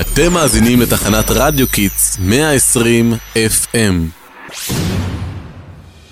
[0.00, 3.94] אתם מאזינים לתחנת רדיו Kids 120 FM.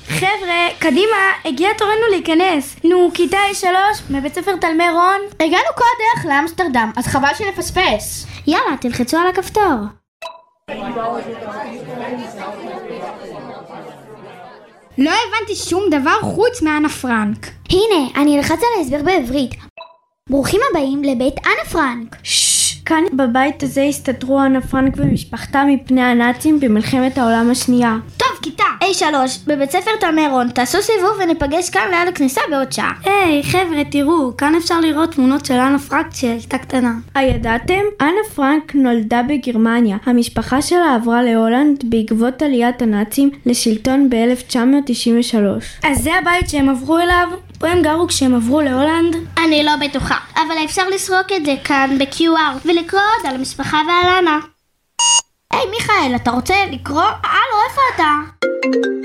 [0.08, 2.76] חבר'ה, קדימה, הגיע תורנו להיכנס.
[2.84, 5.20] נו, כיתה שלוש, מבית ספר תלמי רון.
[5.34, 8.26] הגענו כל הדרך לאמסטרדם, אז חבל שנפספס.
[8.46, 9.78] יאללה, תלחצו על הכפתור.
[14.98, 17.46] לא הבנתי שום דבר חוץ מאנה פרנק.
[17.70, 19.54] הנה, אני אלחץ על ההסבר בעברית.
[20.30, 22.16] ברוכים הבאים לבית אנה פרנק.
[22.84, 27.96] כאן בבית הזה הסתתרו אנה פרנק ומשפחתה מפני הנאצים במלחמת העולם השנייה.
[28.16, 28.64] טוב, כיתה.
[28.80, 32.92] היי שלוש, בבית ספר תלמי רון, תעשו סיבוב וניפגש כאן ליד הכניסה בעוד שעה.
[33.04, 36.92] היי, חבר'ה, תראו, כאן אפשר לראות תמונות של אנה פרנק שהייתה קטנה.
[37.14, 37.80] הידעתם?
[38.00, 39.96] אנה פרנק נולדה בגרמניה.
[40.06, 45.36] המשפחה שלה עברה להולנד בעקבות עליית הנאצים לשלטון ב-1993.
[45.88, 47.28] אז זה הבית שהם עברו אליו?
[47.62, 49.16] פה הם גרו כשהם עברו להולנד?
[49.38, 54.14] אני לא בטוחה, אבל אפשר לסרוק את זה כאן ב-QR ולקרוא עוד על המשפחה ועל
[54.18, 54.38] אנה.
[55.52, 57.02] היי מיכאל, אתה רוצה לקרוא?
[57.02, 59.01] הלו, איפה אתה?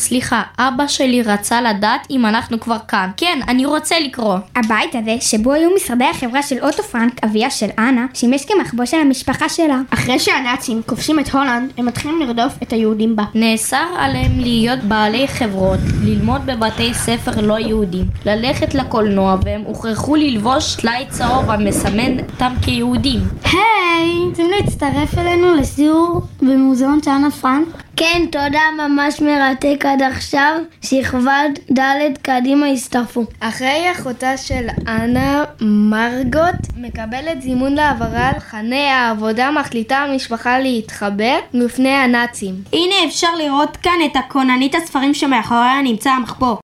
[0.00, 3.10] סליחה, אבא שלי רצה לדעת אם אנחנו כבר כאן.
[3.16, 4.36] כן, אני רוצה לקרוא.
[4.56, 8.96] הבית הזה, שבו היו משרדי החברה של אוטו פרנק, אביה של אנה, שימש כמחבוא של
[8.96, 9.80] המשפחה שלה.
[9.90, 13.24] אחרי שהנאצים כובשים את הולנד, הם מתחילים לרדוף את היהודים בה.
[13.34, 20.74] נאסר עליהם להיות בעלי חברות, ללמוד בבתי ספר לא יהודים, ללכת לקולנוע, והם הוכרחו ללבוש
[20.74, 23.20] טלאי צהוב המסמן אותם כיהודים.
[23.44, 27.66] היי, רוצים להצטרף אלינו לסיור במוזיאון של אנה פרנק?
[28.00, 30.58] כן, תודה, ממש מרתק עד עכשיו.
[30.82, 33.24] שכבת ד' קדימה הצטרפו.
[33.40, 41.88] אחרי אחותה של אנה, מרגוט, מקבלת זימון להעברה על חני העבודה, מחליטה המשפחה להתחבא מפני
[41.88, 42.54] הנאצים.
[42.72, 46.56] הנה אפשר לראות כאן את הכוננית הספרים שמאחוריה נמצא המחבוא.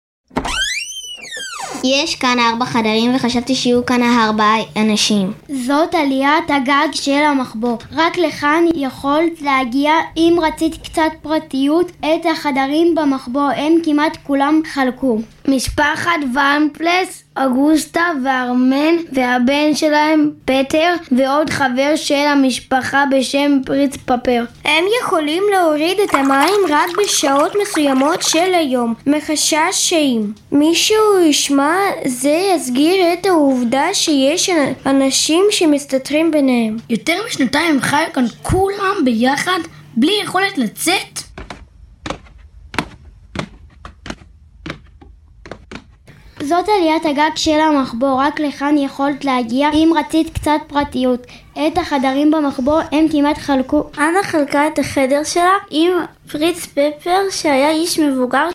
[1.94, 5.32] יש כאן ארבע חדרים וחשבתי שיהיו כאן ארבעה אנשים.
[5.48, 7.76] זאת עליית הגג של המחבוא.
[7.92, 11.90] רק לכאן יכולת להגיע אם רצית קצת פרטיות.
[12.00, 15.18] את החדרים במחבוא הם כמעט כולם חלקו.
[15.48, 24.44] משפחת ואנפלס, אוגוסטה וארמן והבן שלהם פטר ועוד חבר של המשפחה בשם פריץ פפר.
[24.64, 31.76] הם יכולים להוריד את המים רק בשעות מסוימות של היום, מחשש שאם מישהו ישמע
[32.06, 34.50] זה יסגיר את העובדה שיש
[34.86, 36.76] אנשים שמסתתרים ביניהם.
[36.90, 39.58] יותר משנתיים חיו כאן כולם ביחד,
[39.96, 41.15] בלי יכולת לצאת?
[46.46, 51.26] זאת עליית הגג של המחבוא, רק לכאן יכולת להגיע אם רצית קצת פרטיות.
[51.52, 53.84] את החדרים במחבוא הם כמעט חלקו.
[53.98, 55.92] אנה חלקה את החדר שלה עם
[56.32, 58.48] פריץ פפר שהיה איש מבוגר.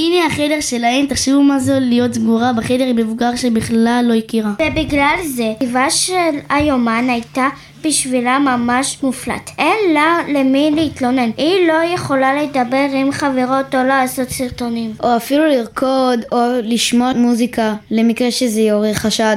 [0.00, 4.50] הנה החדר שלהם, תחשבו מה זה להיות סגורה בחדר עם מבוגר שבכלל לא הכירה.
[4.50, 7.48] ובגלל זה, כתיבה של היומן הייתה
[7.84, 9.50] בשבילה ממש מופלט.
[9.58, 11.30] אין לה למי להתלונן.
[11.36, 14.92] היא לא יכולה לדבר עם חברות או לעשות סרטונים.
[15.02, 19.36] או אפילו לרקוד או לשמוע מוזיקה, למקרה שזה יעורר חשד.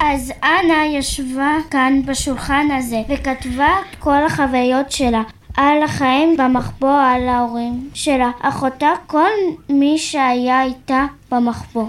[0.00, 5.22] אז אנה ישבה כאן בשולחן הזה וכתבה את כל החוויות שלה.
[5.60, 9.30] על החיים במחבוא, על ההורים שלה, אחותה, כל
[9.68, 11.86] מי שהיה איתה במחבוא.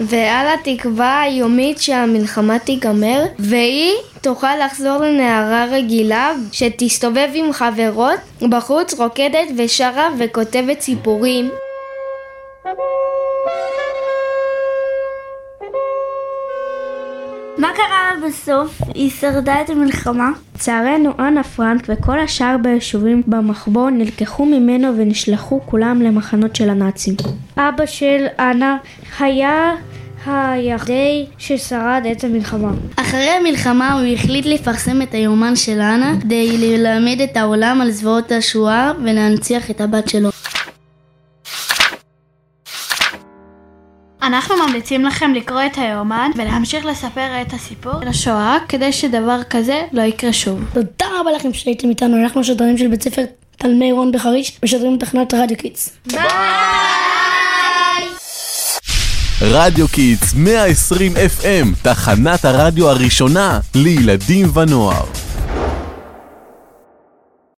[0.00, 9.48] ועל התקווה היומית שהמלחמה תיגמר, והיא תוכל לחזור לנערה רגילה שתסתובב עם חברות בחוץ, רוקדת
[9.56, 11.50] ושרה וכותבת סיפורים.
[17.58, 18.80] מה קרה לה בסוף?
[18.94, 20.30] היא שרדה את המלחמה?
[20.54, 27.14] לצערנו, אנה פרנק וכל השאר ביישובים במחבוא נלקחו ממנו ונשלחו כולם למחנות של הנאצים.
[27.56, 28.76] אבא של אנה
[29.18, 29.74] היה
[30.26, 32.70] היחדי ששרד את המלחמה.
[32.96, 38.32] אחרי המלחמה הוא החליט לפרסם את היומן של אנה כדי ללמד את העולם על זוועות
[38.32, 40.30] השואה ולהנציח את הבת שלו.
[44.22, 49.82] אנחנו ממליצים לכם לקרוא את היומן ולהמשיך לספר את הסיפור של השואה כדי שדבר כזה
[49.92, 50.60] לא יקרה שוב.
[50.72, 53.22] תודה רבה לכם שהייתם איתנו, אנחנו שדרנים של בית ספר
[53.56, 55.90] תלמי רון בחריש, משדרים תחנת רדיו Kids.
[56.06, 56.22] ביי!
[59.40, 65.21] רדיו Kids 120 FM, תחנת הרדיו הראשונה לילדים ונוער.